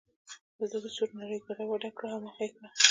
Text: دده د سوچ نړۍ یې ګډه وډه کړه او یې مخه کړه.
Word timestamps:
دده 0.57 0.77
د 0.83 0.87
سوچ 0.95 1.09
نړۍ 1.19 1.33
یې 1.37 1.43
ګډه 1.45 1.63
وډه 1.69 1.89
کړه 1.97 2.07
او 2.11 2.19
یې 2.21 2.23
مخه 2.25 2.45
کړه. 2.53 2.69